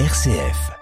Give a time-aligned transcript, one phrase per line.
[0.00, 0.72] RCF.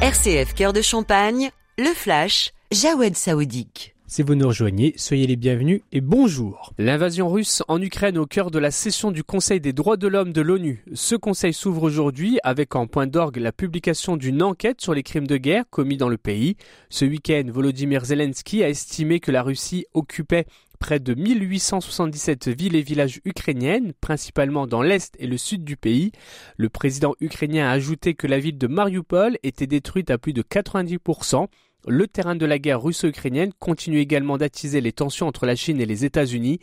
[0.00, 3.94] RCF Cœur de Champagne, le flash, Jawed Saoudique.
[4.06, 6.72] Si vous nous rejoignez, soyez les bienvenus et bonjour.
[6.78, 10.32] L'invasion russe en Ukraine au cœur de la session du Conseil des droits de l'homme
[10.32, 10.82] de l'ONU.
[10.94, 15.26] Ce conseil s'ouvre aujourd'hui avec en point d'orgue la publication d'une enquête sur les crimes
[15.26, 16.56] de guerre commis dans le pays.
[16.88, 20.46] Ce week-end, Volodymyr Zelensky a estimé que la Russie occupait
[20.80, 26.10] près de 1877 villes et villages ukrainiennes, principalement dans l'est et le sud du pays.
[26.56, 30.42] Le président ukrainien a ajouté que la ville de Mariupol était détruite à plus de
[30.42, 31.46] 90%.
[31.86, 35.86] Le terrain de la guerre russo-ukrainienne continue également d'attiser les tensions entre la Chine et
[35.86, 36.60] les États-Unis.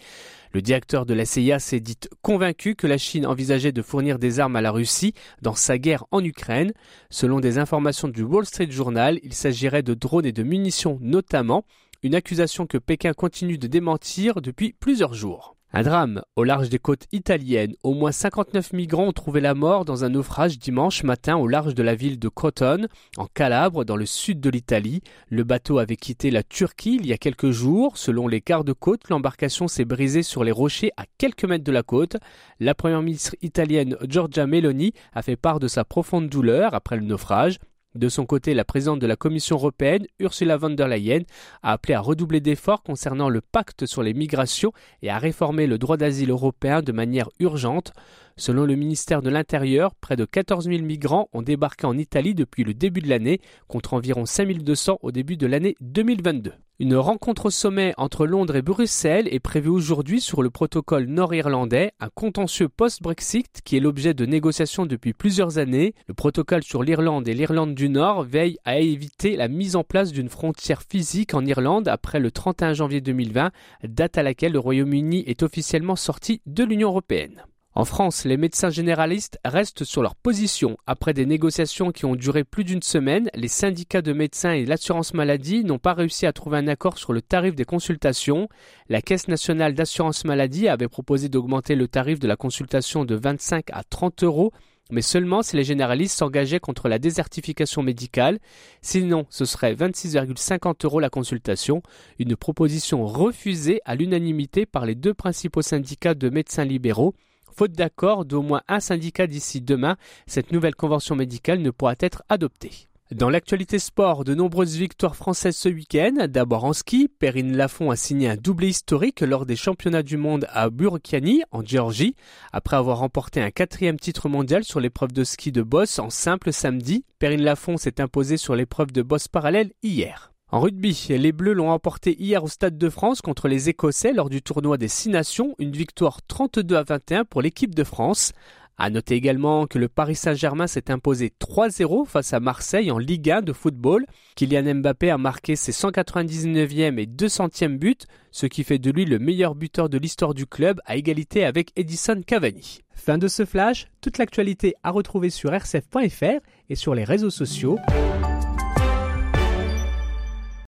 [0.52, 4.40] Le directeur de la CIA s'est dit convaincu que la Chine envisageait de fournir des
[4.40, 6.72] armes à la Russie dans sa guerre en Ukraine.
[7.10, 11.66] Selon des informations du Wall Street Journal, il s'agirait de drones et de munitions notamment,
[12.04, 15.58] une accusation que Pékin continue de démentir depuis plusieurs jours.
[15.74, 17.76] Un drame au large des côtes italiennes.
[17.84, 21.76] Au moins 59 migrants ont trouvé la mort dans un naufrage dimanche matin au large
[21.76, 25.02] de la ville de Crotone, en Calabre, dans le sud de l'Italie.
[25.30, 27.98] Le bateau avait quitté la Turquie il y a quelques jours.
[27.98, 32.16] Selon les gardes-côtes, l'embarcation s'est brisée sur les rochers à quelques mètres de la côte.
[32.62, 37.04] La première ministre italienne Giorgia Meloni a fait part de sa profonde douleur après le
[37.04, 37.60] naufrage.
[37.98, 41.24] De son côté, la présidente de la Commission européenne, Ursula von der Leyen,
[41.64, 45.80] a appelé à redoubler d'efforts concernant le pacte sur les migrations et à réformer le
[45.80, 47.94] droit d'asile européen de manière urgente.
[48.36, 52.64] Selon le ministère de l'Intérieur, près de 14 000 migrants ont débarqué en Italie depuis
[52.64, 56.54] le début de l'année, contre environ 5 200 au début de l'année 2022.
[56.80, 61.92] Une rencontre au sommet entre Londres et Bruxelles est prévue aujourd'hui sur le protocole nord-irlandais,
[62.00, 65.96] un contentieux post-Brexit qui est l'objet de négociations depuis plusieurs années.
[66.06, 70.12] Le protocole sur l'Irlande et l'Irlande du Nord veille à éviter la mise en place
[70.12, 73.50] d'une frontière physique en Irlande après le 31 janvier 2020,
[73.84, 77.44] date à laquelle le Royaume-Uni est officiellement sorti de l'Union européenne.
[77.78, 80.80] En France, les médecins généralistes restent sur leur position.
[80.88, 85.14] Après des négociations qui ont duré plus d'une semaine, les syndicats de médecins et l'assurance
[85.14, 88.50] maladie n'ont pas réussi à trouver un accord sur le tarif des consultations.
[88.90, 93.66] La Caisse nationale d'assurance maladie avait proposé d'augmenter le tarif de la consultation de 25
[93.72, 94.52] à 30 euros
[94.90, 98.40] mais seulement si les généralistes s'engageaient contre la désertification médicale.
[98.82, 101.84] Sinon, ce serait 26,50 euros la consultation,
[102.20, 107.14] une proposition refusée à l'unanimité par les deux principaux syndicats de médecins libéraux.
[107.58, 109.98] Faute d'accord d'au moins un syndicat d'ici demain,
[110.28, 112.88] cette nouvelle convention médicale ne pourra être adoptée.
[113.10, 116.28] Dans l'actualité sport, de nombreuses victoires françaises ce week-end.
[116.28, 120.46] D'abord en ski, Perrine Lafont a signé un doublé historique lors des championnats du monde
[120.52, 122.16] à Burkani, en Géorgie.
[122.54, 126.54] Après avoir remporté un quatrième titre mondial sur l'épreuve de ski de boss en simple
[126.54, 130.32] samedi, Perrine Lafont s'est imposée sur l'épreuve de boss parallèle hier.
[130.50, 134.30] En rugby, les Bleus l'ont emporté hier au Stade de France contre les Écossais lors
[134.30, 138.32] du tournoi des Six Nations, une victoire 32 à 21 pour l'équipe de France.
[138.78, 143.30] À noter également que le Paris Saint-Germain s'est imposé 3-0 face à Marseille en Ligue
[143.30, 144.06] 1 de football.
[144.36, 147.98] Kylian Mbappé a marqué ses 199e et 200e buts,
[148.32, 151.72] ce qui fait de lui le meilleur buteur de l'histoire du club à égalité avec
[151.76, 152.80] Edison Cavani.
[152.94, 157.78] Fin de ce flash, toute l'actualité à retrouver sur rcf.fr et sur les réseaux sociaux.